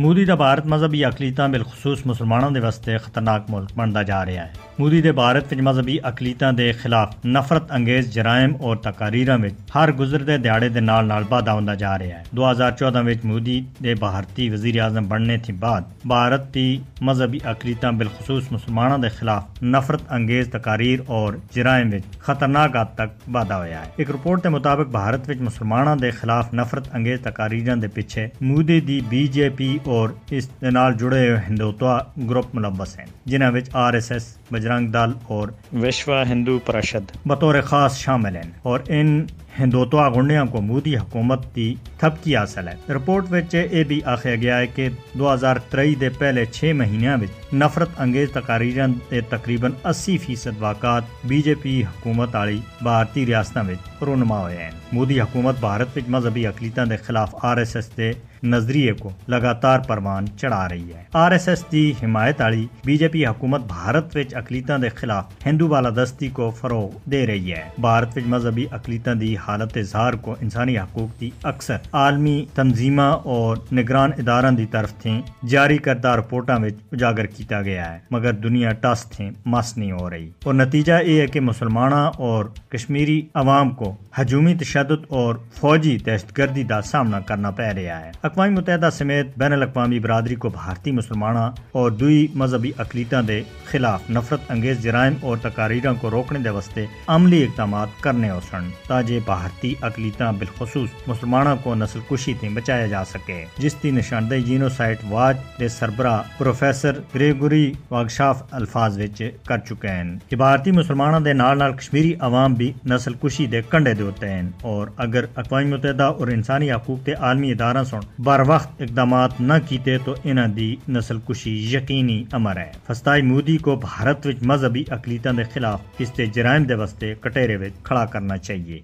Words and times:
ਮੋਦੀ 0.00 0.24
ਦਾ 0.24 0.34
ਭਾਰਤ 0.36 0.66
ਮਜ਼ਹਬੀ 0.66 1.04
ਅਕਲੀਤਾਂ 1.06 1.48
ਬਿਲਖਸੂਸ 1.48 2.06
ਮੁਸਲਮਾਨਾਂ 2.06 2.50
ਦੇ 2.50 2.60
ਵਾਸਤੇ 2.60 2.98
ਖਤਰਨਾਕ 2.98 3.50
ਮੁਲਕ 3.50 3.72
ਬਣਦਾ 3.76 4.02
ਜਾ 4.02 4.24
ਰਿਹਾ 4.26 4.44
ਹੈ 4.44 4.52
ਮੋਦੀ 4.80 5.00
ਦੇ 5.02 5.10
ਭਾਰਤ 5.12 5.50
ਵਿੱਚ 5.50 5.60
ਮਜ਼ਹਬੀ 5.60 5.98
ਅਕਲੀਤਾਂ 6.08 6.52
ਦੇ 6.52 6.72
ਖਿਲਾਫ 6.72 7.14
ਨਫ਼ਰਤ 7.26 7.72
ਅੰਗੇਜ਼ 7.76 8.08
ਜਰਾਇਮ 8.12 8.54
ਔਰ 8.60 8.76
ਤਕਾਰੀਰਾਂ 8.76 9.36
ਵਿੱਚ 9.38 9.54
ਹਰ 9.76 9.92
ਗੁਜ਼ਰਦੇ 9.92 10.36
ਦਿਹਾੜੇ 10.38 10.68
ਦੇ 10.68 10.80
ਨਾਲ 10.80 11.06
ਨਾਲ 11.06 11.24
ਵਾਧਾ 11.30 11.52
ਹੁੰਦਾ 11.52 11.74
ਜਾ 11.74 11.98
ਰਿਹਾ 11.98 12.18
ਹੈ 12.18 12.24
2014 12.36 13.02
ਵਿੱਚ 13.04 13.24
ਮੋਦੀ 13.24 13.64
ਦੇ 13.82 13.94
ਭਾਰਤੀ 13.94 14.48
ਵਜ਼ੀਰ 14.48 14.80
ਆਜ਼ਮ 14.80 15.06
ਬਣਨੇ 15.06 15.36
ਤੋਂ 15.38 15.54
ਬਾਅਦ 15.56 15.90
ਭਾਰਤ 16.08 16.46
ਦੀ 16.52 16.80
ਮਜ਼ਹਬੀ 17.02 17.40
ਅਕਲੀਤਾਂ 17.50 17.92
ਬਿਲਖਸੂਸ 17.92 18.50
ਮੁਸਲਮਾਨਾਂ 18.52 18.98
ਦੇ 18.98 19.08
ਖਿਲਾਫ 19.08 19.62
ਨਫ਼ਰਤ 19.64 20.00
ਅੰਗੇਜ਼ 20.14 20.50
ਤਕਾਰੀਰ 20.50 21.04
ਔਰ 21.10 21.38
ਜਰਾਇਮ 21.54 21.90
ਵਿੱਚ 21.90 22.04
ਖਤਰਨਾਕ 22.20 22.76
ਹੱਦ 22.76 22.94
ਤੱਕ 22.96 23.12
ਵਾਧਾ 23.28 23.58
ਹੋਇਆ 23.58 23.78
ਹੈ 23.78 23.92
ਇੱਕ 23.98 24.10
ਰਿਪੋਰਟ 24.10 24.42
ਦੇ 24.42 24.48
ਮੁਤਾਬਕ 24.48 24.88
ਭਾਰਤ 24.88 25.28
ਵਿੱਚ 25.28 25.40
ਮੁਸਲਮਾਨਾਂ 25.40 25.96
ਦੇ 25.96 26.10
ਖਿਲਾਫ 26.10 26.54
ਨਫ਼ਰਤ 26.54 26.94
ਅੰਗੇਜ਼ 26.94 27.22
ਤਕਾਰੀਰਾਂ 27.22 27.76
ਦੇ 27.76 27.88
ਪਿੱਛੇ 27.90 28.28
ਮੋਦੀ 28.42 28.80
ਦੀ 28.80 29.00
ਬੀਜੇਪੀ 29.10 29.78
اور 29.85 30.09
اس 30.31 30.49
نال 30.61 30.93
جڑے 30.93 31.29
ہوئے 31.29 31.39
ہندوتوا 31.49 31.99
گروپ 32.29 32.55
ملبس 32.55 32.99
ہیں 32.99 33.05
جنہوں 33.25 33.51
میں 33.51 33.61
are 33.73 33.93
S 33.93 34.11
S 34.11 34.37
Bajrang 34.51 34.87
Dal 34.87 35.11
اور 35.27 35.47
وشوا 35.73 36.23
ہندو 36.29 36.59
پرشد 36.59 37.27
بطور 37.27 37.55
خاص 37.61 37.97
شامل 37.97 38.35
ہیں۔ 38.35 38.51
اور 38.63 38.79
ان 38.87 39.25
ہندوتوا 39.59 40.09
گنڈیاں 40.09 40.45
کو 40.45 40.61
مودی 40.61 40.97
حکومت 40.97 41.55
کی 41.55 41.75
تھپکی 41.97 42.35
حاصل 42.35 42.67
ہے 42.67 42.93
رپورٹ 42.93 43.31
وچ 43.31 43.55
یہ 43.55 43.83
بھی 43.83 44.01
آخیا 44.05 44.35
گیا 44.35 44.57
ہے 44.57 44.67
کہ 44.67 44.89
دو 45.13 45.33
ہزار 45.33 45.55
ترئی 45.69 45.95
دے 45.95 46.09
پہلے 46.09 46.45
چھ 46.45 46.71
مہینوں 46.75 47.17
میں 47.17 47.55
نفرت 47.55 47.89
انگیز 47.97 48.31
تقاریراں 48.31 48.87
دے 49.11 49.21
تقریباً 49.21 49.71
اسی 49.83 50.17
فیصد 50.17 50.61
واقعات 50.61 51.03
بی 51.23 51.41
جے 51.41 51.55
پی 51.55 51.83
حکومت 51.83 52.35
والی 52.35 52.59
بھارتی 52.81 53.25
ریاستوں 53.25 53.63
میں 53.63 53.75
رونما 54.01 54.41
ہوئے 54.41 54.57
ہیں۔ 54.57 54.71
مودی 54.91 55.21
حکومت 55.21 55.55
بھارت 55.59 55.97
وچ 55.97 56.03
مذہبی 56.07 56.47
اقلیتوں 56.47 56.85
دے 56.85 56.97
خلاف 56.97 57.35
آر 57.41 57.57
ایس 57.57 57.75
ایس 57.75 57.89
دے 57.97 58.11
نظریے 58.43 58.93
کو 58.93 59.09
لگاتار 59.27 59.79
پروان 59.79 60.25
چڑھا 60.37 60.69
رہی 60.69 60.93
ہے۔ 60.93 61.03
آر 61.13 61.31
ایس 61.31 61.47
ایس 61.47 61.63
دی 61.71 61.93
حمایت 62.03 62.41
والی 62.41 62.67
بی 62.85 62.97
جے 62.97 63.07
پی 63.07 63.25
حکومت 63.25 63.61
بھارت 63.67 64.15
وچ 64.15 64.35
اقلیتوں 64.35 64.77
دے 64.77 64.89
خلاف 64.89 65.25
ہندو 65.45 65.67
بالادستی 65.67 66.27
کو 66.27 66.49
فروغ 66.49 66.89
دے 67.05 67.27
رہی 67.27 67.51
ہے۔ 67.53 67.63
بھارت 67.77 68.17
وچ 68.17 68.23
مذہبی 68.27 68.65
اقلیتوں 68.71 69.15
دی 69.15 69.35
حالت 69.47 69.77
اظہار 69.77 70.13
کو 70.13 70.35
انسانی 70.41 70.77
حقوق 70.77 71.21
دی 71.21 71.29
اکثر 71.43 71.77
عالمی 71.91 72.45
تنظیمہ 72.53 73.01
اور 73.01 73.57
نگران 73.73 74.11
اداروں 74.17 74.51
دی 74.51 74.65
طرف 74.71 74.93
تھیں، 74.93 75.21
جاری 75.47 75.77
کردہ 75.77 76.07
رپورٹاں 76.07 76.59
وچ 76.59 76.73
اجاگر 76.91 77.25
کیتا 77.25 77.61
گیا 77.61 77.93
ہے، 77.93 77.99
مگر 78.11 78.33
دنیا 78.33 78.71
ٹس 78.71 79.05
تھیں 79.09 79.31
مس 79.45 79.77
نہیں 79.77 79.91
ہو 79.91 80.09
رہی۔ 80.09 80.29
اور 80.43 80.53
نتیجہ 80.53 80.93
یہ 81.03 81.21
ہے 81.21 81.27
کہ 81.27 81.39
مسلمانہ 81.39 81.95
اور 81.95 82.45
کشمیری 82.69 83.21
عوام 83.33 83.69
کو 83.69 83.95
ہجومی 84.17 84.55
تشدد 84.55 85.05
اور 85.07 85.35
فوجی 85.55 85.97
دہشت 85.97 86.37
گردی 86.37 86.63
کا 86.63 86.81
سامنا 86.81 87.19
کرنا 87.19 87.51
پہ 87.51 87.63
رہا 87.63 87.99
ہے۔ 87.99 88.11
اقوام 88.23 88.53
متحدہ 88.53 88.89
سمیت 88.93 89.27
بین 89.37 89.53
الاقوامی 89.53 89.99
برادری 89.99 90.35
کو 90.35 90.49
بھارتی 90.49 90.91
مسلمانہ 90.91 91.51
اور 91.71 91.91
دوئی 91.91 92.27
مذہبی 92.35 92.71
اقلیتوں 92.77 93.21
دے 93.21 93.41
خلاف 93.65 94.09
نفرت 94.09 94.39
انگیز 94.49 94.81
جرائم 94.83 95.13
اور 95.21 95.37
تقاریروں 95.41 95.95
کو 96.01 96.11
روکنے 96.11 96.39
دے 96.39 96.49
واسطے 96.49 96.85
عملی 97.07 97.43
اقدامات 97.43 97.87
کرنے 98.01 98.29
ہو 98.29 98.39
سن 98.51 98.69
تاجے 98.87 99.19
بھارتی 99.35 99.73
اقلیتاں 99.81 100.31
بالخصوص 100.31 100.89
مسلمانوں 101.07 101.55
کو 101.63 101.75
نسل 101.75 101.99
کشی 102.09 102.33
تھی 102.39 102.49
بچایا 102.49 102.87
جا 102.87 103.03
سکے۔ 103.05 103.45
جس 103.57 103.73
کی 103.81 103.91
نشاندہی 103.91 104.41
جینو 104.41 104.69
سائٹ 104.69 104.99
واج 105.09 105.37
دے 105.59 105.67
سربراہ 105.67 106.21
پروفیسر 106.37 106.99
گریگوری 107.15 107.71
واگشاف 107.91 108.43
الفاظ 108.51 108.99
وچ 108.99 109.21
کر 109.47 109.57
چکے 109.57 109.87
ہیں 109.87 110.17
کہ 110.29 110.35
بھارتی 110.35 110.71
مسلمانوں 110.71 111.19
دے 111.19 111.33
نال 111.33 111.57
نال 111.59 111.73
کشمیری 111.73 112.13
عوام 112.19 112.53
بھی 112.53 112.71
نسل 112.85 113.13
کشی 113.13 113.45
دے 113.45 113.61
کنڈے 113.69 113.93
دے 113.93 114.03
ہوتے 114.03 114.29
ہیں 114.29 114.49
اور 114.61 114.87
اگر 114.97 115.25
اقوام 115.35 115.69
متحدہ 115.69 116.03
اور 116.03 116.27
انسانی 116.27 116.71
حقوق 116.71 117.05
دے 117.05 117.13
عالمی 117.13 117.51
ادارہ 117.51 117.83
سن 117.83 117.99
بر 118.19 118.43
وقت 118.47 118.81
اقدامات 118.81 119.41
نہ 119.41 119.53
کیتے 119.69 119.97
تو 120.05 120.15
انہ 120.23 120.47
دی 120.55 120.75
نسل 120.89 121.19
کشی 121.27 121.55
یقینی 121.73 122.23
امر 122.31 122.57
ہے۔ 122.57 122.71
فستائی 122.87 123.21
مودی 123.21 123.57
کو 123.57 123.75
بھارت 123.75 124.27
وچ 124.27 124.43
مذہبی 124.43 124.83
اقلیتوں 124.89 125.33
دے 125.33 125.43
خلاف 125.53 125.79
اس 125.99 126.17
دے 126.17 126.25
جرائم 126.25 126.63
دے 126.63 126.75
واسطے 126.75 127.13
کٹیرے 127.21 127.55
وچ 127.55 127.83
کھڑا 127.83 128.05
کرنا 128.05 128.37
چاہیے۔ 128.37 128.73